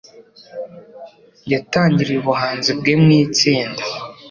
[1.51, 3.83] yatangiriye ubuhanzi bwe mu itsinda